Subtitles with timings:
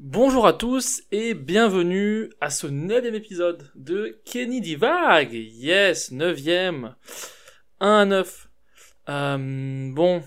[0.00, 5.32] Bonjour à tous et bienvenue à ce neuvième épisode de Kenny Divague.
[5.32, 6.94] Yes, neuvième.
[7.80, 8.48] 1 à 9.
[9.08, 10.22] Euh, bon,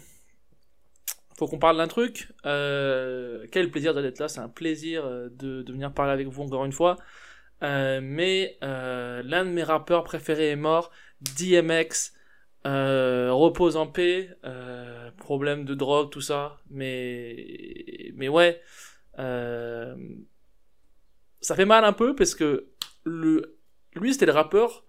[1.38, 2.28] faut qu'on parle d'un truc.
[2.46, 6.66] Euh, quel plaisir d'être là, c'est un plaisir euh, de, venir parler avec vous encore
[6.66, 6.98] une fois.
[7.64, 10.92] Euh, mais l'un de mes rappeurs préférés est mort,
[11.40, 12.12] DMX.
[12.66, 14.38] Repose en paix,
[15.16, 16.58] problème de drogue, tout ça.
[16.70, 18.62] Mais, mais ouais,
[19.20, 19.96] euh,
[21.40, 22.68] ça fait mal un peu parce que
[23.04, 23.58] le,
[23.96, 24.86] lui c'était le rappeur.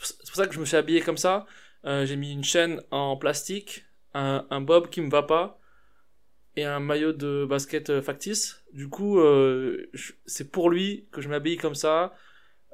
[0.00, 1.46] C'est pour ça que je me suis habillé comme ça.
[1.84, 5.60] Euh, j'ai mis une chaîne en plastique, un, un bob qui me va pas
[6.56, 8.62] et un maillot de basket euh, factice.
[8.72, 9.90] Du coup, euh,
[10.26, 12.14] c'est pour lui que je m'habille comme ça.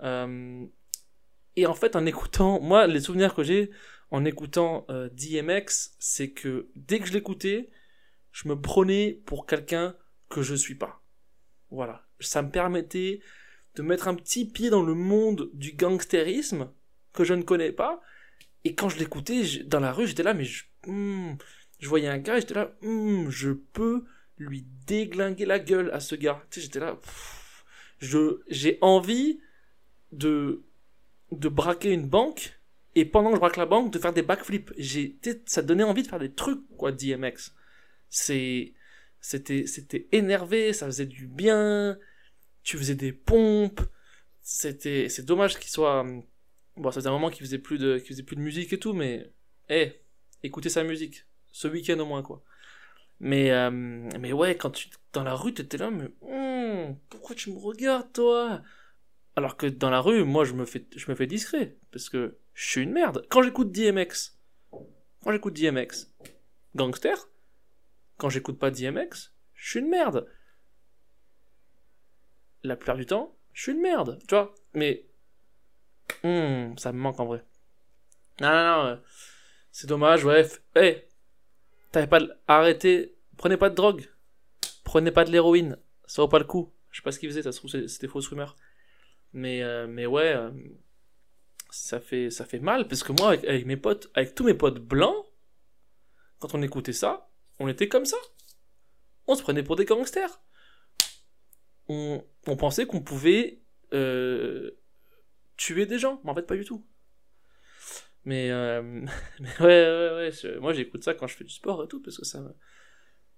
[0.02, 0.65] Euh,
[1.57, 3.71] et en fait, en écoutant, moi, les souvenirs que j'ai
[4.10, 7.69] en écoutant DMX, c'est que dès que je l'écoutais,
[8.33, 9.95] je me prenais pour quelqu'un
[10.28, 11.02] que je suis pas.
[11.70, 12.06] Voilà.
[12.20, 13.20] Ça me permettait
[13.74, 16.70] de mettre un petit pied dans le monde du gangstérisme
[17.12, 18.01] que je ne connais pas.
[18.65, 21.37] Et quand je l'écoutais dans la rue, j'étais là, mais je, hmm,
[21.79, 24.04] je voyais un gars, j'étais là, hmm, je peux
[24.37, 26.42] lui déglinguer la gueule à ce gars.
[26.51, 26.98] Tu sais, j'étais là,
[27.98, 29.40] je, j'ai envie
[30.13, 30.63] de,
[31.32, 32.59] de braquer une banque
[32.95, 34.73] et pendant que je braque la banque, de faire des backflips.
[34.76, 37.54] J'ai, ça donnait envie de faire des trucs, quoi, DMX.
[38.09, 38.73] C'est,
[39.21, 41.99] c'était, c'était énervé, ça faisait du bien,
[42.63, 43.80] tu faisais des pompes,
[44.43, 46.23] c'était, c'est dommage qu'il soit, hum,
[46.77, 48.79] bon, ça faisait un moment qu'il faisait plus de, qu'il faisait plus de musique et
[48.79, 49.33] tout, mais,
[49.69, 49.93] eh,
[50.43, 51.25] écoutez sa musique.
[51.52, 52.43] Ce week-end au moins, quoi.
[53.21, 57.51] Mais, euh, mais ouais, quand tu, dans la rue, t'étais là, mais, hum, pourquoi tu
[57.51, 58.63] me regardes, toi?
[59.37, 61.77] Alors que dans la rue, moi, je me fais, je me fais discret.
[61.93, 63.25] Parce que je suis une merde.
[63.29, 64.37] Quand j'écoute DMX,
[64.71, 66.12] quand j'écoute DMX,
[66.75, 67.28] gangster,
[68.19, 70.27] quand j'écoute pas DMX, je suis une merde.
[72.62, 74.55] La plupart du temps, je suis une merde, tu vois.
[74.75, 75.06] Mais,
[76.25, 77.44] hum, ça me manque en vrai.
[78.41, 78.97] Non, non, non, euh,
[79.72, 80.42] c'est dommage, ouais.
[80.42, 81.04] f- Hey,
[81.92, 82.20] t'avais pas
[83.37, 84.09] prenez pas de drogue,
[84.84, 86.72] prenez pas de l'héroïne, ça vaut pas le coup.
[86.91, 88.56] Je sais pas ce qu'ils faisaient, ça se trouve c'était fausse rumeur.
[89.32, 90.50] Mais, euh, mais ouais, euh,
[91.71, 94.78] ça fait, ça fait mal parce que moi, avec mes potes, avec tous mes potes
[94.78, 95.25] blancs,
[96.38, 98.16] quand on écoutait ça, on était comme ça.
[99.26, 100.41] On se prenait pour des gangsters.
[101.88, 102.22] On,
[102.58, 104.72] pensait qu'on pouvait euh,
[105.56, 106.86] tuer des gens, mais en fait pas du tout.
[108.24, 108.82] Mais, euh,
[109.60, 112.26] ouais, ouais, ouais, moi j'écoute ça quand je fais du sport et tout parce que
[112.26, 112.54] ça me,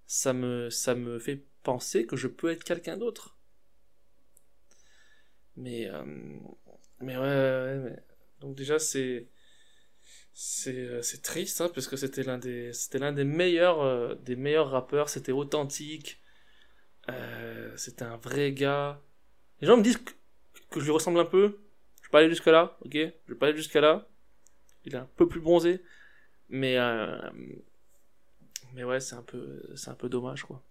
[0.06, 3.38] ça me, ça me fait penser que je peux être quelqu'un d'autre.
[5.56, 6.04] Mais, euh,
[7.00, 7.96] mais ouais, ouais, ouais, mais...
[8.40, 9.28] donc déjà c'est,
[10.42, 14.14] c'est, euh, c'est triste, hein, parce que c'était l'un des, c'était l'un des meilleurs, euh,
[14.14, 16.18] des meilleurs rappeurs, c'était authentique,
[17.10, 19.02] euh, c'était un vrai gars.
[19.60, 21.60] Les gens me disent que, je lui ressemble un peu,
[22.02, 24.08] je vais pas aller jusque là, ok, je vais pas aller jusqu'à là.
[24.86, 25.82] Il est un peu plus bronzé,
[26.48, 26.78] mais,
[28.72, 30.62] mais ouais, c'est un peu, c'est un peu dommage, quoi.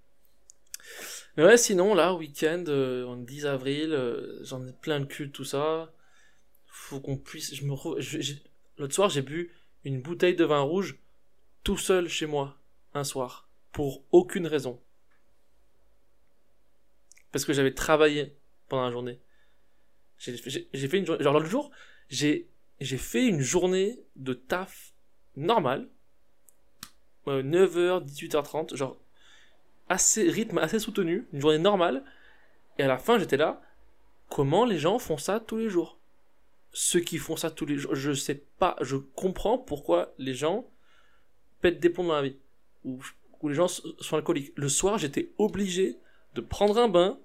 [1.38, 3.96] Mais ouais, sinon, là, week-end, on est 10 avril,
[4.42, 5.92] j'en ai plein le cul tout ça.
[6.68, 7.56] Faut qu'on puisse.
[7.56, 8.34] Je me re- je-
[8.78, 9.52] L'autre soir, j'ai bu
[9.84, 11.00] une bouteille de vin rouge
[11.64, 12.58] tout seul chez moi,
[12.94, 14.82] un soir, pour aucune raison.
[17.32, 18.36] Parce que j'avais travaillé
[18.68, 19.20] pendant la journée.
[20.18, 21.24] J'ai fait une journée.
[21.24, 21.72] Genre, l'autre jour,
[22.10, 22.48] j'ai
[22.80, 24.94] fait une journée de taf
[25.36, 25.88] normale.
[27.28, 28.98] 9h, 18h30, genre
[29.88, 32.04] assez rythme assez soutenu, une journée normale.
[32.80, 33.62] Et à la fin, j'étais là.
[34.30, 35.99] Comment les gens font ça tous les jours?
[36.72, 38.76] Ceux qui font ça tous les jours, je sais pas.
[38.82, 40.66] Je comprends pourquoi les gens
[41.62, 42.38] pètent des plombs dans la vie
[42.86, 43.02] ou,
[43.44, 44.52] les gens sont alcooliques.
[44.56, 45.98] Le soir, j'étais obligé
[46.36, 47.18] de prendre un bain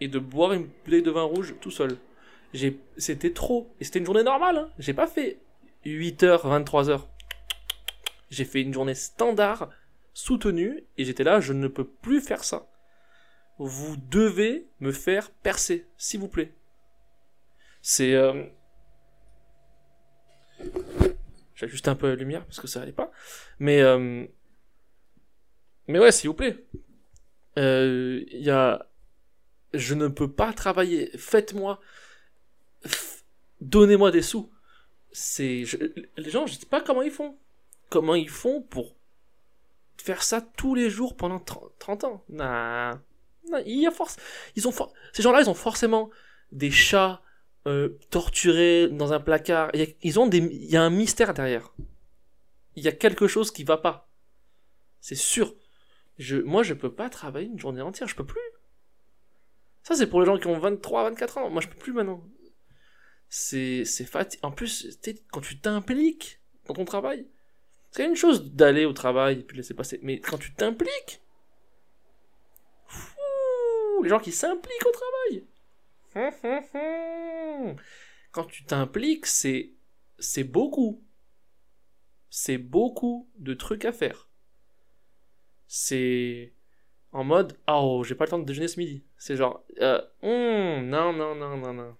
[0.00, 1.98] et de boire une bouteille de vin rouge tout seul.
[2.96, 3.74] C'était trop.
[3.80, 4.58] Et c'était une journée normale.
[4.58, 4.70] Hein.
[4.78, 5.38] J'ai pas fait
[5.84, 7.02] 8h, 23h.
[8.30, 9.70] J'ai fait une journée standard
[10.14, 12.68] soutenu et j'étais là, je ne peux plus faire ça.
[13.58, 16.52] Vous devez me faire percer, s'il vous plaît.
[17.82, 18.14] C'est...
[18.14, 18.44] Euh...
[21.54, 23.10] J'ajuste un peu la lumière parce que ça allait pas.
[23.58, 23.80] Mais...
[23.80, 24.26] Euh...
[25.88, 26.64] Mais ouais, s'il vous plaît.
[27.58, 28.86] Euh, Il y a...
[29.72, 31.10] Je ne peux pas travailler.
[31.16, 31.80] Faites-moi...
[33.60, 34.50] Donnez-moi des sous.
[35.12, 35.64] C'est...
[36.16, 37.36] Les gens, je sais pas comment ils font.
[37.90, 38.94] Comment ils font pour
[39.98, 42.24] faire ça tous les jours pendant 30, 30 ans.
[42.28, 43.00] Nah.
[43.66, 44.16] Il y a force.
[44.56, 44.72] Ils ont
[45.12, 46.10] Ces gens-là, ils ont forcément
[46.52, 47.20] des chats
[47.66, 49.70] euh, torturés dans un placard.
[49.74, 49.86] Il y a...
[50.02, 50.38] Ils ont des...
[50.38, 51.74] Il y a un mystère derrière.
[52.76, 54.08] Il y a quelque chose qui va pas.
[55.00, 55.54] C'est sûr.
[56.18, 56.36] Je...
[56.36, 58.08] Moi, je peux pas travailler une journée entière.
[58.08, 58.40] Je peux plus.
[59.82, 61.50] Ça, c'est pour les gens qui ont 23, 24 ans.
[61.50, 62.22] Moi, je peux plus maintenant.
[63.28, 64.48] C'est, c'est fatigant.
[64.48, 64.98] En plus,
[65.30, 67.26] quand tu t'impliques dans ton travail,
[67.90, 69.98] c'est une chose d'aller au travail et puis laisser passer.
[70.02, 71.22] Mais quand tu t'impliques,
[74.02, 75.46] les gens qui s'impliquent au travail.
[78.32, 79.72] Quand tu t'impliques, c'est,
[80.18, 81.04] c'est beaucoup.
[82.30, 84.28] C'est beaucoup de trucs à faire.
[85.66, 86.52] C'est
[87.12, 89.04] en mode, oh, j'ai pas le temps de déjeuner ce midi.
[89.16, 91.96] C'est genre, euh, hmm, non, non, non, non, non.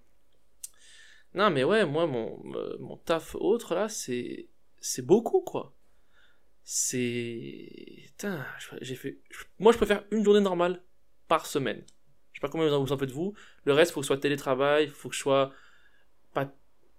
[1.33, 4.47] Non, mais ouais, moi, mon, euh, mon taf autre, là, c'est,
[4.79, 5.73] c'est beaucoup, quoi.
[6.63, 8.11] C'est,
[8.81, 9.19] j'ai fait,
[9.59, 10.81] moi, je faire une journée normale
[11.27, 11.83] par semaine.
[12.41, 13.35] Je sais pas combien vous en faites vous.
[13.65, 15.51] Le reste, faut que ce soit télétravail, faut que je sois
[16.33, 16.51] pas,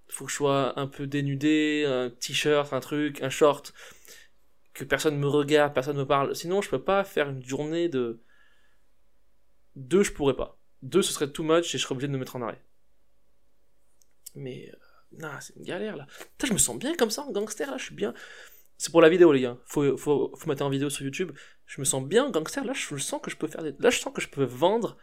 [0.09, 3.75] faut que je sois un peu dénudé, un t-shirt, un truc, un short,
[4.73, 6.37] que personne me regarde, personne me parle.
[6.37, 8.23] Sinon, je peux pas faire une journée de
[9.75, 10.61] deux, je pourrais pas.
[10.83, 12.63] Deux, ce serait too much et je serais obligé de me mettre en arrêt.
[14.37, 14.71] Mais
[15.21, 16.07] euh, c'est une galère là.
[16.45, 18.15] Je me sens bien comme ça gangster là, je suis bien.
[18.79, 19.59] C'est pour la vidéo, les gars.
[19.67, 21.33] Faut, faut, faut mettre en vidéo sur YouTube.
[21.67, 22.65] Je me sens bien gangster.
[22.65, 23.75] Là, je sens que je peux faire des.
[23.81, 24.97] Là, je sens que je peux vendre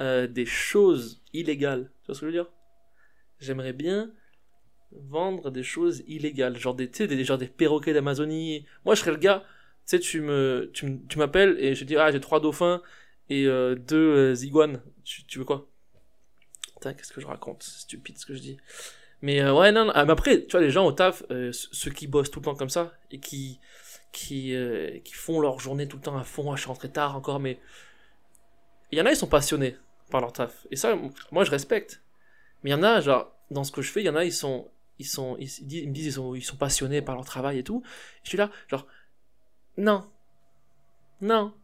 [0.00, 1.90] euh, des choses illégales.
[2.02, 2.50] Tu vois ce que je veux dire?
[3.40, 4.10] J'aimerais bien
[4.90, 6.56] vendre des choses illégales.
[6.56, 8.64] Genre des, des, genre des perroquets d'Amazonie.
[8.84, 9.44] Moi, je serais le gars.
[9.86, 12.80] Tu sais, tu me, tu, m'appelles et je dis, ah, j'ai trois dauphins
[13.28, 14.80] et euh, deux euh, iguanes.
[15.04, 15.68] Tu, tu veux quoi?
[16.74, 17.62] Putain, qu'est-ce que je raconte?
[17.62, 18.56] C'est stupide ce que je dis.
[19.20, 21.22] Mais ouais, non, ah, mais après, tu vois, les gens au taf,
[21.52, 23.60] ceux qui bossent tout le temps comme ça, et qui,
[24.12, 24.52] qui,
[25.04, 27.60] qui font leur journée tout le temps à fond, je rentre tard encore, mais
[28.92, 29.76] il y en a, ils sont passionnés
[30.10, 30.66] par leur taf.
[30.70, 30.96] Et ça,
[31.30, 32.02] moi, je respecte.
[32.62, 34.24] Mais il y en a, genre, dans ce que je fais, il y en a,
[34.24, 37.58] ils sont, ils sont, ils, me disent, ils sont, ils sont passionnés par leur travail
[37.58, 37.82] et tout.
[38.22, 38.86] je suis là, genre,
[39.76, 40.08] non,
[41.20, 41.54] non,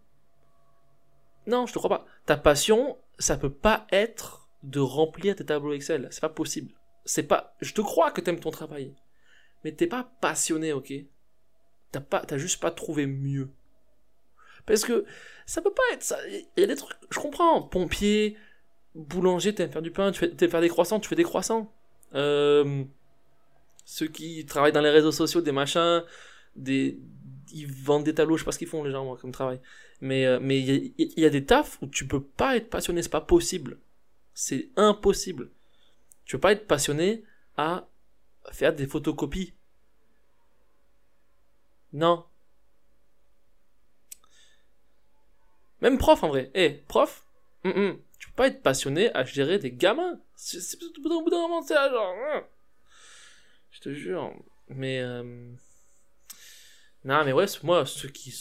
[1.47, 2.07] non, je te crois pas.
[2.27, 6.09] Ta passion, ça peut pas être de remplir tes tableaux Excel.
[6.11, 6.73] C'est pas possible
[7.09, 8.95] c'est pas, je te crois que t'aimes ton travail,
[9.65, 10.93] mais t'es pas passionné, ok?
[11.91, 13.51] T'as pas, t'as juste pas trouvé mieux.
[14.69, 15.05] Parce que
[15.47, 16.19] ça peut pas être ça.
[16.29, 17.63] Il y a des trucs, je comprends.
[17.63, 18.37] Pompier,
[18.95, 21.73] boulanger, t'aimes faire du pain, tu fais, t'aimes faire des croissants, tu fais des croissants.
[22.15, 22.85] Euh,
[23.87, 26.05] ceux qui travaillent dans les réseaux sociaux, des machins,
[26.55, 26.99] des,
[27.53, 29.59] ils vendent des tableaux, je sais pas ce qu'ils font les gens, moi, comme travail.
[30.03, 33.09] Mais, euh, mais il y, a des tafs où tu peux pas être passionné, c'est
[33.09, 33.79] pas possible.
[34.35, 35.51] C'est impossible.
[36.27, 37.25] Tu veux pas être passionné
[37.57, 37.89] à
[38.53, 39.55] faire des photocopies.
[41.95, 42.25] Non.
[45.81, 46.51] Même prof en vrai.
[46.55, 47.25] Eh, prof,
[47.65, 47.97] mm -mm.
[48.19, 50.21] tu peux pas être passionné à gérer des gamins.
[50.35, 52.15] C'est au bout d'un moment, c'est genre.
[52.33, 52.45] Hein.
[53.71, 54.33] Je te jure.
[54.69, 55.01] Mais.
[55.01, 55.53] Euh...
[57.05, 58.33] Non, mais ouais, moi, ceux qui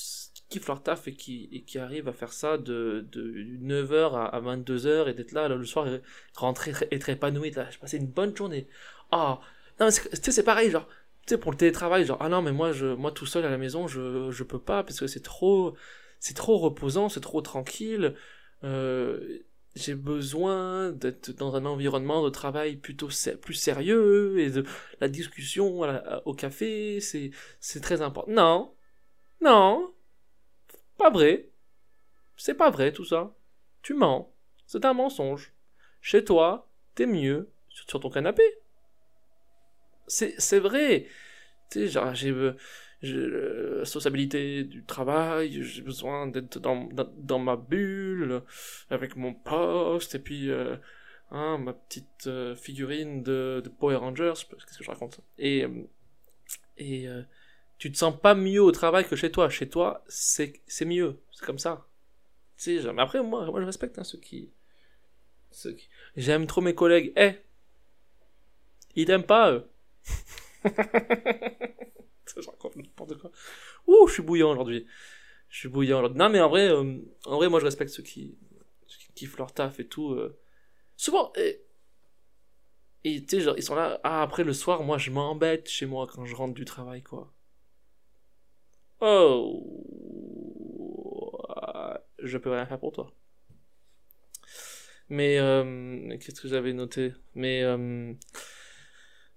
[0.49, 3.21] kiffent leur taf et qui, et qui arrivent à faire ça de, de
[3.61, 6.01] 9h à, 22h et d'être là, le soir et
[6.35, 8.67] rentrer être épanoui, j'ai passé une bonne journée.
[9.11, 9.39] Ah,
[9.79, 10.87] non, tu sais, c'est pareil, genre,
[11.25, 13.49] tu sais, pour le télétravail, genre, ah non, mais moi, je, moi tout seul à
[13.49, 15.75] la maison, je, je peux pas parce que c'est trop,
[16.19, 18.15] c'est trop reposant, c'est trop tranquille.
[18.63, 19.39] Euh,
[19.75, 23.09] j'ai besoin d'être dans un environnement de travail plutôt
[23.41, 24.65] plus sérieux et de
[24.99, 25.81] la discussion
[26.25, 27.31] au café, c'est,
[27.81, 28.31] très important.
[28.31, 28.73] Non,
[29.41, 29.93] non,
[30.97, 31.49] pas vrai.
[32.35, 33.35] C'est pas vrai tout ça.
[33.81, 34.33] Tu mens.
[34.65, 35.53] C'est un mensonge.
[36.01, 38.43] Chez toi, t'es mieux sur ton canapé.
[40.07, 41.07] C'est vrai.
[41.69, 42.53] Tu j'ai
[43.01, 48.41] la sociabilité du travail, j'ai besoin d'être dans, dans, ma bulle,
[48.89, 50.75] avec mon poste, et puis euh,
[51.31, 55.83] hein, ma petite euh, figurine de, de Power Rangers, qu'est-ce que je raconte Et, euh,
[56.77, 57.07] et
[57.77, 59.49] tu te sens pas mieux au travail que chez toi.
[59.49, 61.19] Chez toi, c'est, c'est mieux.
[61.31, 61.87] C'est comme ça.
[62.57, 64.49] Tu sais, mais après, moi, moi, je respecte hein, ceux qui,
[65.51, 67.13] ceux qui, j'aime trop mes collègues.
[67.15, 67.33] Eh!
[68.95, 69.69] Ils t'aiment pas, eux.
[72.35, 73.27] je.
[73.87, 74.85] Ouh, je suis bouillant aujourd'hui.
[75.49, 76.17] Je suis bouillant aujourd'hui.
[76.17, 78.37] Non, mais en vrai, euh, en vrai, moi, je respecte ceux qui,
[78.87, 80.11] qui kiffent leur taf et tout.
[80.11, 80.39] Euh.
[80.95, 81.63] Souvent, et,
[83.03, 86.53] ils sont là, ah, après le soir, moi, je m'embête chez moi quand je rentre
[86.53, 87.33] du travail, quoi.
[88.99, 89.63] Oh,
[92.19, 93.13] je peux rien faire pour toi.
[95.09, 97.13] Mais euh, qu'est-ce que j'avais noté?
[97.35, 97.63] Mais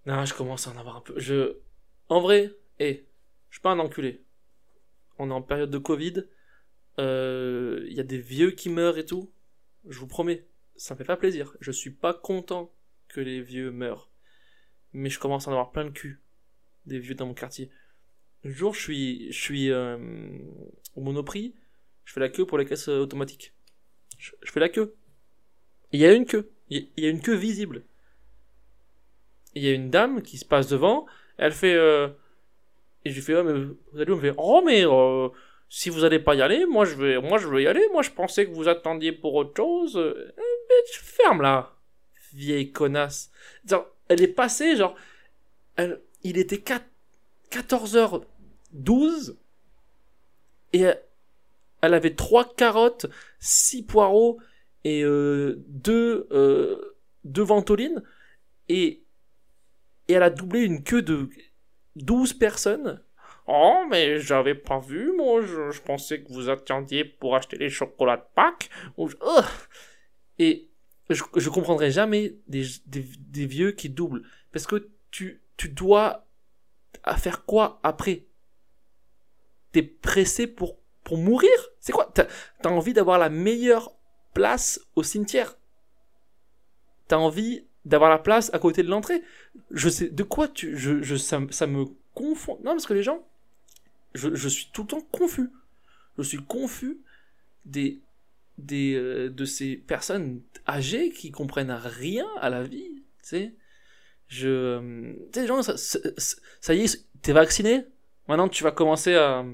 [0.06, 1.18] non, je commence à en avoir un peu.
[1.18, 1.58] Je,
[2.08, 3.06] en vrai, hé,
[3.50, 4.24] je suis pas un enculé.
[5.18, 6.24] On est en période de Covid.
[6.98, 9.32] Il euh, y a des vieux qui meurent et tout.
[9.88, 10.46] Je vous promets,
[10.76, 11.56] ça me fait pas plaisir.
[11.60, 12.74] Je suis pas content
[13.08, 14.10] que les vieux meurent.
[14.92, 16.20] Mais je commence à en avoir plein de cul.
[16.86, 17.70] Des vieux dans mon quartier.
[18.42, 19.98] Le jour, je suis, je suis euh,
[20.96, 21.54] au Monoprix,
[22.04, 23.54] je fais la queue pour les caisses automatiques.
[24.18, 24.96] Je, fais la queue.
[25.92, 26.50] Il y a une queue.
[26.68, 27.84] Il y a une queue visible.
[29.54, 31.06] Il y a une dame qui se passe devant.
[31.36, 31.74] Elle fait.
[31.74, 32.08] Euh...
[33.04, 33.52] Et je lui fais, oh, mais
[33.92, 35.28] vous allez me faire, oh, mais euh,
[35.68, 37.86] si vous allez pas y aller, moi je vais, moi je veux y aller.
[37.92, 39.96] Moi je pensais que vous attendiez pour autre chose.
[39.96, 41.72] Mais ferme là,
[42.34, 43.30] vieille connasse.
[43.64, 44.94] Genre, elle est passée, genre,
[45.76, 46.84] elle, il était 4,
[47.50, 49.36] 14h12
[50.72, 50.82] et
[51.82, 53.06] elle, avait trois carottes,
[53.38, 54.38] six poireaux
[54.84, 58.02] et euh, deux, euh, deux ventolines
[58.68, 59.02] et,
[60.08, 61.28] et elle a doublé une queue de
[62.02, 63.02] 12 personnes.
[63.46, 68.18] Oh, mais j'avais pas vu, moi, je, pensais que vous attendiez pour acheter les chocolats
[68.18, 68.70] de Pâques.
[70.38, 70.70] Et
[71.08, 74.22] je, je comprendrai jamais des, vieux qui doublent.
[74.52, 76.26] Parce que tu, tu dois
[77.16, 78.26] faire quoi après?
[79.72, 81.50] T'es pressé pour, pour mourir?
[81.80, 82.10] C'est quoi?
[82.14, 82.26] T'as
[82.64, 83.92] as envie d'avoir la meilleure
[84.32, 85.56] place au cimetière?
[87.08, 89.22] T'as envie d'avoir la place à côté de l'entrée
[89.70, 90.76] Je sais, de quoi tu...
[90.76, 92.58] Je, je, ça, ça me confond.
[92.64, 93.26] Non, parce que les gens...
[94.14, 95.50] Je, je suis tout le temps confus.
[96.18, 96.98] Je suis confus
[97.64, 98.00] des,
[98.58, 103.54] des, euh, de ces personnes âgées qui comprennent rien à la vie, tu sais.
[104.28, 107.84] Je, tu sais, les gens, ça, y est, t'es vacciné
[108.28, 109.44] Maintenant, tu vas commencer à,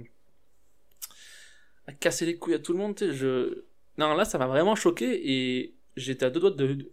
[1.86, 3.12] à casser les couilles à tout le monde, tu sais.
[3.12, 3.64] Je,
[3.98, 6.90] non, là, ça m'a vraiment choqué et j'étais à deux doigts de,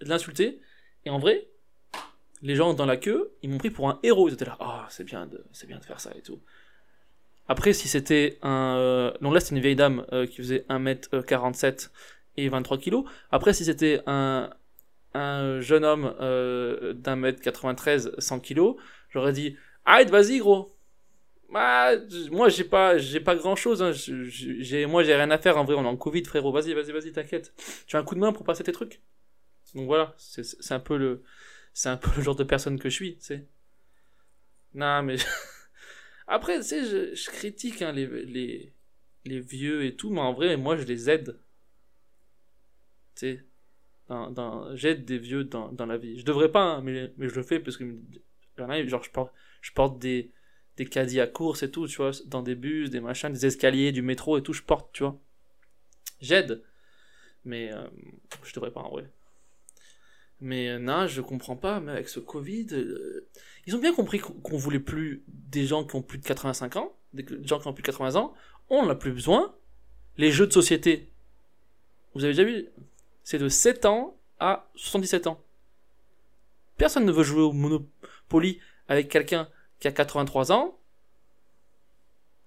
[0.00, 0.60] l'insulter.
[1.06, 1.46] Et en vrai,
[2.42, 4.28] les gens dans la queue, ils m'ont pris pour un héros.
[4.28, 6.40] Ils étaient là, oh, c'est bien de, bien de faire ça et tout.
[7.48, 8.76] Après, si c'était un...
[8.76, 11.90] Euh, donc là, c'était une vieille dame euh, qui faisait 1m47
[12.36, 13.02] et 23 kg.
[13.30, 14.50] Après, si c'était un,
[15.12, 18.76] un jeune homme euh, d'un mètre 93, 100 kg,
[19.10, 20.70] j'aurais dit Arrête, vas-y, gros
[21.50, 21.90] bah,
[22.32, 23.92] moi j'ai pas j'ai pas grand chose hein.
[24.88, 27.12] moi j'ai rien à faire en vrai on est en covid frérot vas-y vas-y vas-y
[27.12, 27.52] t'inquiète
[27.86, 29.00] tu as un coup de main pour passer tes trucs?
[29.74, 31.22] Donc voilà c'est un peu le
[31.72, 33.46] c'est genre de personne que je suis tu sais
[34.74, 35.16] non mais
[36.26, 38.72] Après, tu sais, je, critique hein, les,
[39.24, 41.38] vieux et tout, mais en vrai, moi, je les aide.
[43.14, 43.44] Tu sais,
[44.08, 46.18] dans, dans, j'aide des vieux dans, la vie.
[46.18, 47.84] Je devrais pas, hein, mais, mais je le fais parce que
[48.56, 50.32] genre, je porte, je porte des,
[50.76, 53.92] des caddies à course et tout, tu vois, dans des bus, des machins, des escaliers,
[53.92, 55.20] du métro et tout, je porte, tu vois.
[56.20, 56.62] J'aide.
[57.44, 57.86] Mais euh,
[58.42, 59.10] je devrais pas en vrai.
[60.40, 63.28] Mais euh, non, je comprends pas, mais avec ce Covid, euh,
[63.66, 66.96] ils ont bien compris qu'on voulait plus des gens qui ont plus de 85 ans,
[67.12, 68.34] des gens qui ont plus de 80 ans,
[68.68, 69.54] on n'a plus besoin.
[70.16, 71.10] Les jeux de société,
[72.14, 72.66] vous avez déjà vu,
[73.22, 75.40] c'est de 7 ans à 77 ans.
[76.76, 79.48] Personne ne veut jouer au Monopoly avec quelqu'un
[79.80, 80.78] qui a 83 ans.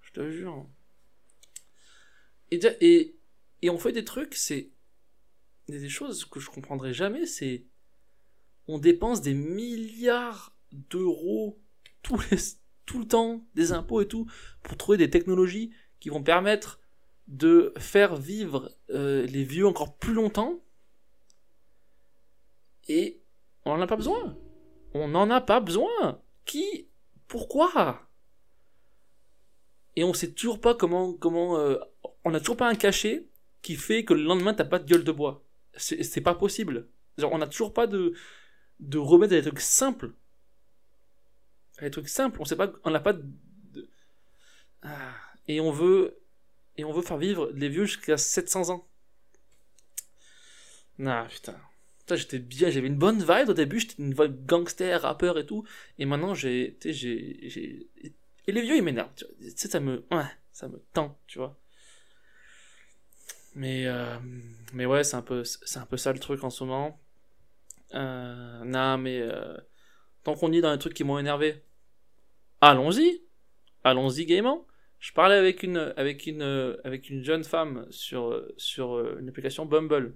[0.02, 0.66] Je te jure.
[2.52, 3.16] Et, et,
[3.62, 4.70] et on fait des trucs, c'est
[5.68, 7.66] des choses que je comprendrai jamais, c'est
[8.68, 11.60] on dépense des milliards d'euros
[12.02, 12.18] tout,
[13.00, 14.30] le temps, des impôts et tout,
[14.64, 16.80] pour trouver des technologies qui vont permettre
[17.28, 20.64] de faire vivre euh, les vieux encore plus longtemps.
[22.88, 23.22] Et
[23.66, 24.38] on n'en a pas besoin.
[24.94, 26.22] On n'en a pas besoin.
[26.46, 26.88] Qui?
[27.28, 28.08] Pourquoi?
[29.98, 31.14] Et on sait toujours pas comment...
[31.14, 31.78] comment euh,
[32.24, 33.28] on n'a toujours pas un cachet
[33.62, 35.44] qui fait que le lendemain t'as pas de gueule de bois.
[35.76, 36.90] C'est pas possible.
[37.22, 38.14] On n'a toujours pas de,
[38.80, 40.12] de remettre des trucs simples.
[41.82, 43.26] Des trucs simples, on sait pas, on n'a pas de...
[44.82, 45.14] Ah.
[45.48, 46.20] Et on veut,
[46.76, 48.88] et on veut faire vivre les vieux jusqu'à 700 ans.
[51.06, 51.56] Ah putain.
[52.16, 55.66] j'étais bien, j'avais une bonne vibe au début, j'étais une vibe gangster, rappeur et tout.
[56.00, 60.04] Et maintenant, j'ai, et les vieux, ils m'énervent, tu sais, ça me,
[60.52, 61.58] ça me tend, tu vois.
[63.56, 64.18] Mais, euh,
[64.74, 67.00] mais ouais, c'est un c'est un peu ça le truc en ce moment.
[67.94, 69.58] Euh, non, mais euh,
[70.24, 71.64] tant qu'on est dans les trucs qui m'ont énervé,
[72.62, 73.22] allons-y,
[73.84, 74.66] allons-y gaiement.
[75.00, 76.42] Je parlais avec une avec une
[76.84, 80.16] avec une jeune femme sur sur une application Bumble.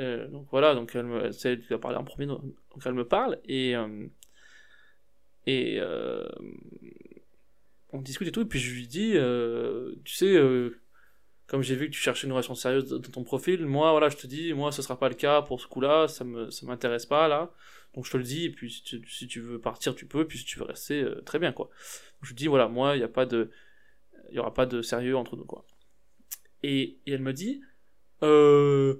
[0.00, 2.42] Euh, donc voilà, donc elle me, c'est qui a parlé en premier, donc
[2.84, 4.06] elle me parle et euh,
[5.46, 6.28] et euh,
[7.92, 10.36] on discute et tout et puis je lui dis, euh, tu sais
[11.46, 14.16] comme j'ai vu que tu cherchais une relation sérieuse dans ton profil, moi, voilà, je
[14.16, 17.06] te dis, moi, ce sera pas le cas pour ce coup-là, ça me, ça m'intéresse
[17.06, 17.52] pas, là.
[17.94, 20.44] Donc, je te le dis, et puis, si tu, veux partir, tu peux, puis si
[20.44, 21.70] tu veux rester, euh, très bien, quoi.
[22.22, 23.50] Je dis, voilà, moi, il n'y a pas de,
[24.30, 25.64] il y aura pas de sérieux entre nous, quoi.
[26.62, 27.62] Et, elle me dit,
[28.22, 28.96] euh,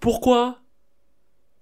[0.00, 0.62] pourquoi?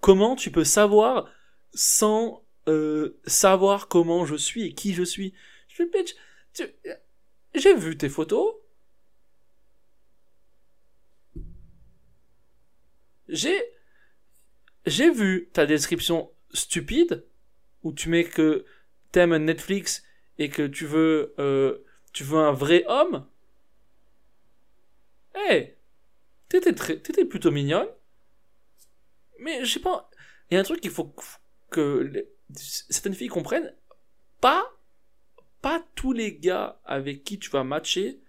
[0.01, 1.29] Comment tu peux savoir
[1.75, 5.35] sans, euh, savoir comment je suis et qui je suis?
[5.69, 6.15] Je fais, bitch,
[7.55, 8.55] j'ai vu tes photos,
[13.33, 17.27] j'ai vu ta description stupide
[17.83, 18.65] où tu mets que
[19.11, 20.05] t'aimes Netflix
[20.39, 21.85] et que tu veux euh,
[22.33, 23.27] un vrai homme.
[25.35, 25.77] Eh, hey,
[26.49, 27.89] t'étais t'étais plutôt mignonne.
[29.39, 30.11] Mais je sais pas,
[30.51, 31.15] il y a un truc qu'il faut
[31.71, 32.13] que
[32.55, 33.75] certaines filles comprennent.
[34.41, 34.73] Pas
[35.63, 38.21] pas tous les gars avec qui tu vas matcher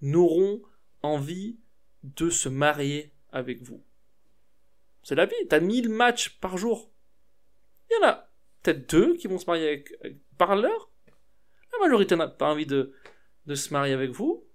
[0.00, 0.60] n'auront
[1.02, 1.58] envie
[2.02, 3.82] de se marier avec vous.
[5.02, 5.34] C'est la vie.
[5.48, 6.90] T'as 1000 matchs par jour.
[7.90, 8.30] Il y en a
[8.62, 9.92] peut-être deux qui vont se marier avec,
[10.38, 10.90] par l'heure.
[11.72, 12.94] La majorité n'a pas envie de,
[13.46, 14.46] de se marier avec vous.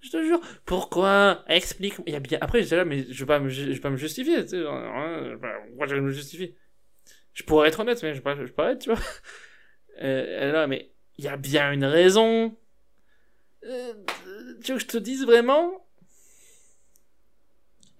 [0.00, 0.40] Je te jure.
[0.64, 1.44] Pourquoi?
[1.48, 1.94] Explique.
[2.06, 2.38] Il y bien.
[2.40, 4.42] Après, j'étais là, mais je vais pas me, je vais pas me justifier.
[4.42, 6.56] Tu sais, pourquoi je vais me justifier
[7.32, 9.00] Je pourrais être honnête, mais je vais pas, je vais pas être, tu vois.
[10.02, 12.54] Euh, là, mais il y a bien une raison.
[13.64, 13.94] Euh,
[14.62, 15.88] tu veux que je te dise vraiment?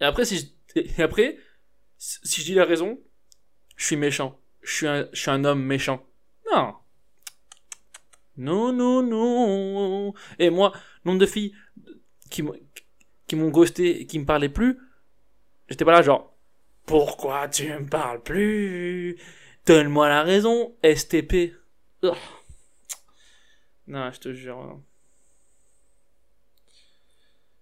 [0.02, 1.38] Et après, si je, et après,
[1.98, 2.98] si je dis la raison,
[3.76, 4.40] je suis méchant.
[4.62, 6.04] Je suis un, je suis homme méchant.
[6.52, 6.74] Non.
[8.36, 10.14] Non, non, non.
[10.38, 10.72] Et moi,
[11.04, 11.54] nombre de filles
[12.30, 12.44] qui,
[13.26, 14.78] qui m'ont ghosté et qui me parlaient plus,
[15.68, 16.36] j'étais pas là genre,
[16.84, 19.18] pourquoi tu me parles plus?
[19.66, 21.54] Donne-moi la raison, STP.
[23.88, 24.80] Non, je te jure.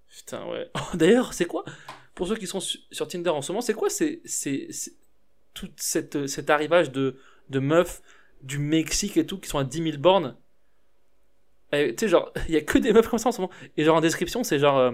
[0.09, 0.71] Putain, ouais.
[0.75, 1.65] Oh, D'ailleurs, c'est quoi?
[2.15, 4.69] Pour ceux qui sont sur Tinder en ce moment, c'est quoi c'est, c'est,
[5.53, 7.17] tout cette, cet arrivage de,
[7.49, 8.03] de meufs
[8.43, 10.37] du Mexique et tout qui sont à 10 000 bornes?
[11.73, 13.53] Tu sais, genre, il y a que des meufs comme ça en ce moment.
[13.77, 14.79] Et genre, en description, c'est genre...
[14.79, 14.93] Euh,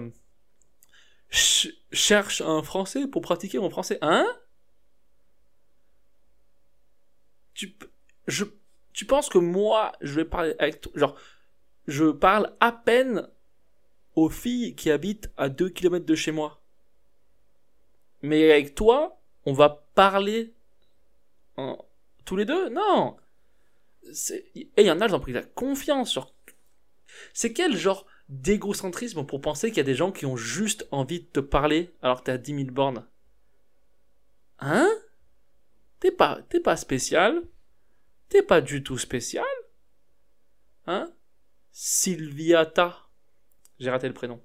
[1.91, 3.97] cherche un français pour pratiquer mon français.
[4.01, 4.27] Hein?
[7.53, 7.77] Tu,
[8.27, 8.45] je,
[8.93, 11.15] tu penses que moi, je vais parler avec Genre,
[11.87, 13.27] je parle à peine
[14.15, 16.60] aux filles qui habitent à 2 km de chez moi.
[18.21, 20.53] Mais avec toi, on va parler
[22.25, 22.69] tous les deux?
[22.69, 23.17] Non!
[24.45, 26.33] Et il y en a, j'en prie la confiance sur...
[27.33, 31.21] C'est quel genre d'égocentrisme pour penser qu'il y a des gens qui ont juste envie
[31.21, 33.05] de te parler alors que t'es à 10 000 bornes?
[34.59, 34.89] Hein?
[35.99, 37.41] T'es pas, t'es pas spécial?
[38.29, 39.45] T'es pas du tout spécial?
[40.87, 41.11] Hein?
[41.71, 43.07] Sylviata.
[43.79, 44.41] J'ai raté le prénom.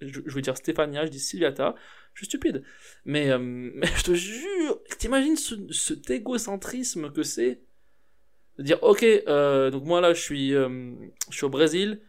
[0.00, 1.74] Je, veux dire Stéphania, je dis Sylviata.
[2.18, 2.64] Je suis stupide.
[3.04, 3.38] Mais, euh,
[3.74, 7.60] mais je te jure, t'imagines ce, cet égocentrisme que c'est
[8.58, 10.96] de dire, ok, euh, donc moi là, je suis, euh,
[11.30, 12.02] je suis au Brésil,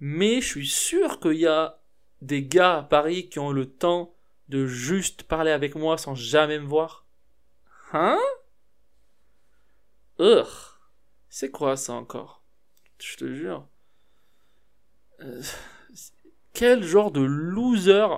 [0.00, 1.80] mais je suis sûr qu'il y a
[2.20, 4.14] des gars à Paris qui ont le temps
[4.50, 7.06] de juste parler avec moi sans jamais me voir.
[7.94, 8.20] Hein?
[10.18, 10.78] Urgh.
[11.30, 12.42] C'est quoi ça encore?
[12.98, 13.66] Je te jure.
[16.52, 18.08] Quel genre de loser?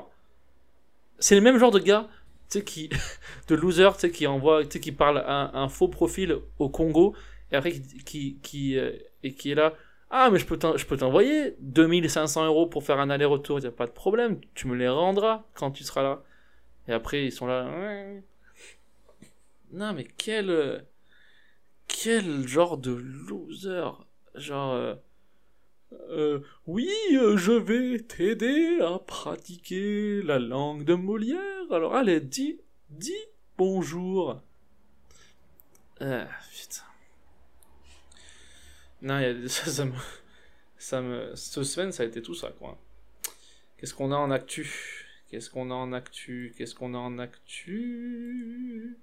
[1.19, 2.09] C'est le même genre de gars
[2.49, 2.91] tu sais qui
[3.49, 7.15] de loser tu sais qui envoie tu sais qui parle un, faux profil au Congo
[7.53, 9.75] et après qui qui, euh, et qui est là
[10.11, 13.71] ah mais je peux je peux t'envoyer 2500 euros pour faire un aller-retour y a
[13.71, 16.23] pas de problème tu me les rendras quand tu seras là
[16.89, 17.69] et après ils sont là
[19.73, 20.85] non mais quel
[21.89, 23.91] quel genre de loser
[24.35, 24.97] genre
[25.93, 31.71] euh, oui, euh, je vais t'aider à pratiquer la langue de Molière.
[31.71, 33.13] Alors allez, dis, dis
[33.57, 34.43] bonjour.
[36.01, 36.83] Ah, putain.
[39.03, 39.93] Non, y a, ça, ça, me,
[40.79, 42.79] ça me, ce semaine, ça a été tout ça, quoi.
[43.79, 45.07] Qu'est-ce qu'on a en actu?
[45.31, 46.55] Qu'est-ce qu'on a en actu?
[46.57, 48.99] Qu'est-ce qu'on a en actu?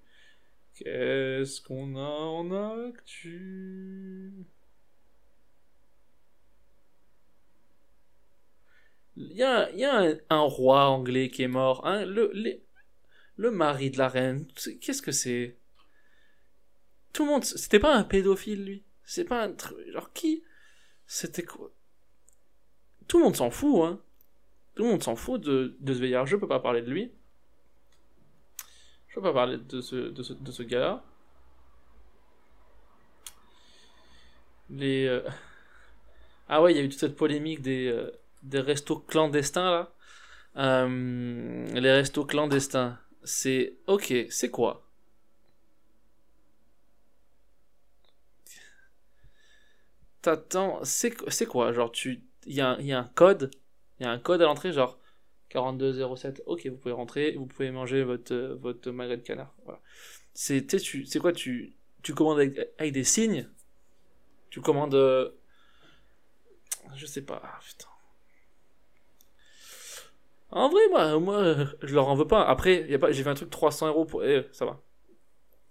[0.76, 2.52] Qu'est-ce qu'on a en
[2.88, 4.34] actu?
[9.16, 9.70] Il y a,
[10.30, 11.86] un, roi anglais qui est mort.
[11.86, 14.48] Hein, le, mari de la reine.
[14.82, 15.58] Qu'est-ce que c'est?
[17.14, 17.44] Tout le monde.
[17.44, 18.84] C'était pas un pédophile, lui?
[19.04, 19.56] C'est pas un.
[19.92, 20.44] Genre, qui?
[21.06, 21.72] C'était quoi?
[23.08, 24.02] Tout le monde s'en fout, hein.
[24.76, 26.26] Tout le monde s'en fout de, ce veillard.
[26.26, 27.12] Je peux pas parler de lui.
[29.10, 31.04] Je peux pas parler de ce gars-là.
[34.70, 35.06] Les.
[35.06, 35.22] Euh,
[36.50, 37.88] ah ouais, il y a eu toute cette polémique des.
[37.88, 38.12] Euh,
[38.44, 39.94] des restos clandestins là.
[40.58, 44.86] Euh, les restos clandestins, c'est ok, c'est quoi?
[50.22, 51.74] T'attends, c'est quoi?
[51.74, 53.52] Genre, tu, il y, a, y a un code,
[54.00, 54.98] il y a un code à l'entrée, genre
[55.50, 56.44] 4207.
[56.46, 59.54] Ok, vous pouvez rentrer, vous pouvez manger votre votre magret de canard.
[60.34, 63.50] C'est tu, c'est quoi Tu tu commandes avec, avec, des signes?
[64.50, 65.32] Tu commandes, euh,
[66.96, 67.42] je sais pas.
[67.44, 67.93] Ah, putain.
[70.56, 72.44] En vrai, moi, moi, je leur en veux pas.
[72.44, 74.82] Après, y a pas, j'ai fait un truc 300 euros pour, eh, ça va.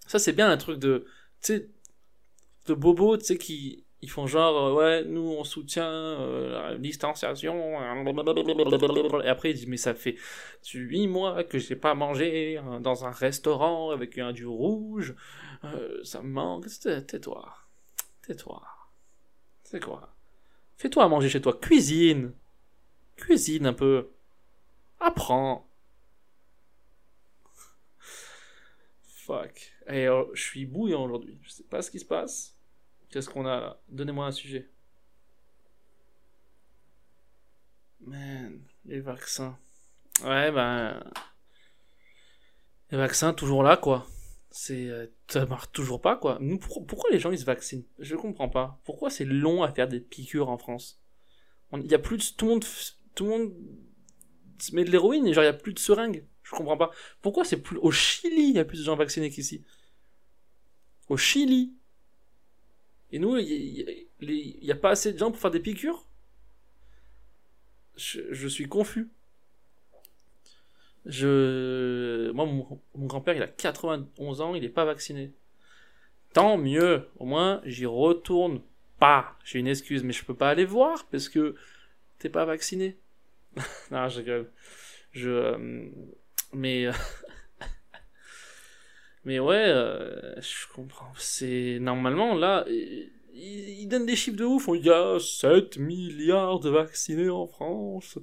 [0.06, 1.06] Ça, c'est bien un truc de,
[1.40, 1.70] tu sais,
[2.66, 6.78] de bobo, tu sais, qui, ils font genre, euh, ouais, nous, on soutient euh, la
[6.78, 7.54] distanciation,
[9.22, 10.16] et après, ils disent, mais ça fait
[10.74, 15.14] 8 mois que j'ai pas mangé hein, dans un restaurant avec un du rouge,
[15.64, 16.66] euh, ça me manque,
[17.06, 17.54] tais-toi,
[18.26, 18.62] tais-toi,
[19.62, 20.12] c'est quoi?
[20.76, 22.32] Fais-toi à manger chez toi, cuisine,
[23.14, 24.08] cuisine un peu,
[25.02, 25.68] apprends.
[29.02, 29.72] Fuck.
[29.88, 32.56] Et je suis bouillant aujourd'hui, je sais pas ce qui se passe.
[33.10, 33.80] Qu'est-ce qu'on a là?
[33.88, 34.70] Donnez-moi un sujet.
[38.00, 39.58] Man, les vaccins.
[40.24, 41.04] Ouais, ben.
[42.90, 44.06] Les vaccins, toujours là, quoi.
[44.50, 44.88] C'est.
[44.88, 46.38] Euh, ça marche toujours pas, quoi.
[46.88, 47.84] Pourquoi les gens ils se vaccinent?
[47.98, 48.80] Je comprends pas.
[48.84, 51.00] Pourquoi c'est long à faire des piqûres en France?
[51.72, 52.36] Il y a plus de.
[52.36, 52.64] Tout le monde.
[53.14, 53.54] Tout le monde
[54.72, 56.24] met de l'héroïne et genre il y a plus de seringues.
[56.44, 56.90] Je comprends pas.
[57.20, 57.78] Pourquoi c'est plus.
[57.78, 59.64] Au Chili, il y a plus de gens vaccinés qu'ici?
[61.08, 61.72] Au Chili.
[63.10, 64.06] Et nous, il
[64.62, 66.06] n'y a, pas assez de gens pour faire des piqûres?
[67.96, 69.10] Je, suis confus.
[71.04, 72.30] Je...
[72.32, 75.32] Moi, mon, grand-père, il a 91 ans, il n'est pas vacciné.
[76.32, 78.62] Tant mieux, au moins, j'y retourne
[78.98, 79.36] pas.
[79.44, 81.54] J'ai une excuse, mais je peux pas aller voir parce que
[82.18, 82.96] t'es pas vacciné.
[83.90, 84.50] non, je rigole.
[85.12, 85.30] Je...
[85.30, 85.88] Euh,
[86.52, 86.86] mais...
[89.24, 91.12] Mais ouais, euh, je comprends.
[91.16, 92.64] C'est normalement là,
[93.32, 94.68] ils, donnent des chiffres de ouf.
[94.74, 98.18] Il y a 7 milliards de vaccinés en France.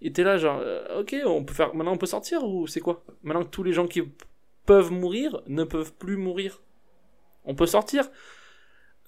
[0.00, 1.74] Et t'es là genre, euh, ok, on peut faire.
[1.74, 3.04] Maintenant, on peut sortir ou c'est quoi?
[3.22, 4.02] Maintenant que tous les gens qui
[4.64, 6.62] peuvent mourir ne peuvent plus mourir,
[7.44, 8.08] on peut sortir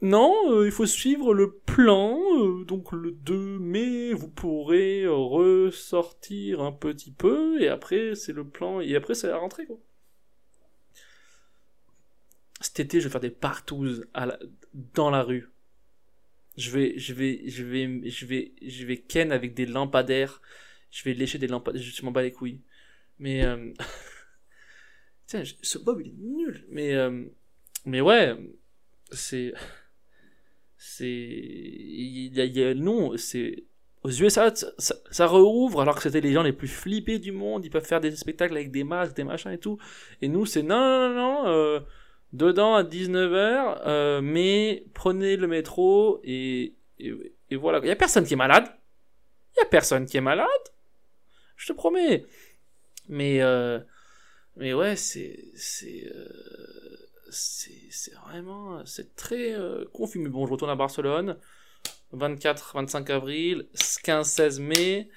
[0.03, 2.19] non, euh, il faut suivre le plan.
[2.65, 7.61] donc le 2 mai, vous pourrez ressortir un petit peu.
[7.63, 8.81] Et après, c'est le plan.
[8.81, 9.79] Et après, c'est la rentrée, quoi
[12.61, 14.39] cet été, je vais faire des partouzes à
[14.75, 15.51] dans la rue.
[16.57, 20.41] Je vais, je vais, je vais, je vais, je vais ken avec des lampadaires.
[20.91, 21.83] Je vais lécher des lampadaires.
[21.83, 22.63] Je m'en bats les couilles.
[23.19, 23.73] Mais, euh...
[25.27, 26.67] tiens, ce Bob il est nul.
[26.71, 27.25] Mais, euh...
[27.85, 28.37] mais ouais,
[29.13, 29.53] c'est,
[30.89, 32.75] c'est, il il y a...
[32.75, 33.65] non, c'est,
[34.05, 37.33] aux USA, ça, ça, ça, rouvre alors que c'était les gens les plus flippés du
[37.33, 37.65] monde.
[37.65, 39.79] Ils peuvent faire des spectacles avec des masques, des machins et tout.
[40.23, 41.47] Et nous, c'est non, non, non, non.
[41.49, 41.81] Euh,
[42.33, 47.81] dedans à 19h, euh, mais prenez le métro et, et, voilà.
[47.83, 48.69] Il y a personne qui est malade.
[49.57, 50.47] Il y a personne qui est malade.
[51.57, 52.27] Je te promets.
[53.09, 53.81] Mais euh,
[54.57, 56.29] mais ouais, c'est c'est euh,
[57.31, 59.55] c'est vraiment c'est très
[59.93, 60.19] confus.
[60.19, 61.37] Mais bon, je retourne à Barcelone.
[62.13, 63.67] 24, 25 avril,
[64.03, 65.09] 15, 16 mai.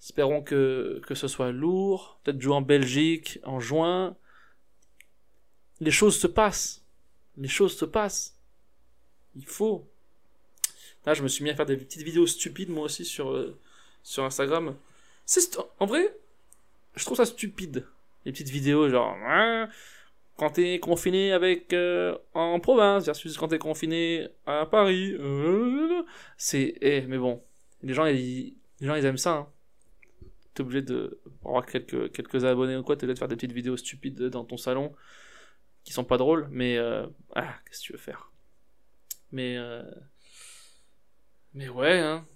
[0.00, 2.20] Espérons que, que ce soit lourd.
[2.24, 4.16] Peut-être jouer en Belgique en juin
[5.82, 6.84] les choses se passent.
[7.36, 8.36] Les choses se passent.
[9.34, 9.90] Il faut.
[11.04, 13.58] Là, je me suis mis à faire des petites vidéos stupides, moi aussi, sur, euh,
[14.04, 14.76] sur Instagram.
[15.80, 16.16] En vrai,
[16.94, 17.84] je trouve ça stupide.
[18.24, 19.68] Les petites vidéos, genre, hein,
[20.36, 25.14] quand t'es confiné avec, euh, en province, versus quand t'es confiné à Paris.
[25.18, 26.02] Euh,
[26.36, 27.42] c'est, eh, mais bon.
[27.82, 29.48] Les gens, ils, les gens, ils aiment ça, hein.
[30.54, 33.52] T'es obligé de, avoir quelques, quelques abonnés ou quoi, t'es obligé de faire des petites
[33.52, 34.94] vidéos stupides dans ton salon
[35.82, 38.30] qui sont pas drôles, mais euh, ah, qu'est-ce que tu veux faire?
[39.30, 39.56] Mais
[41.54, 42.26] mais ouais, hein,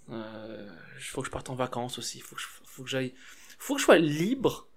[0.99, 3.13] faut que je parte en vacances aussi, faut que je, faut que j'aille,
[3.59, 4.67] faut que je sois libre,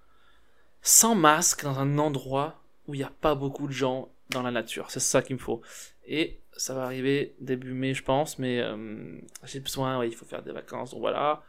[0.82, 4.50] sans masque, dans un endroit où il n'y a pas beaucoup de gens dans la
[4.50, 4.90] nature.
[4.90, 5.62] C'est ça qu'il me faut.
[6.06, 10.42] Et ça va arriver début mai, je pense, mais euh, j'ai besoin, il faut faire
[10.42, 11.42] des vacances, donc voilà.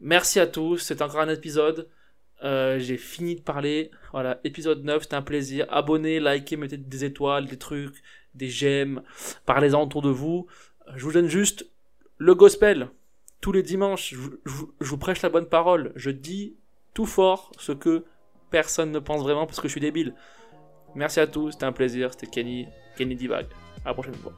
[0.00, 1.88] Merci à tous, c'est encore un épisode.
[2.42, 3.90] Euh, j'ai fini de parler.
[4.12, 5.66] Voilà, épisode 9, c'était un plaisir.
[5.68, 8.02] Abonnez, likez, mettez des étoiles, des trucs,
[8.34, 9.02] des j'aime.
[9.44, 10.46] Parlez-en autour de vous.
[10.96, 11.66] Je vous donne juste
[12.16, 12.88] le gospel.
[13.40, 15.92] Tous les dimanches, je, vous prêche la bonne parole.
[15.96, 16.56] Je dis
[16.94, 18.04] tout fort ce que
[18.50, 20.14] personne ne pense vraiment parce que je suis débile.
[20.94, 22.10] Merci à tous, c'était un plaisir.
[22.12, 23.46] C'était Kenny, Kenny Divag.
[23.84, 24.32] À la prochaine fois.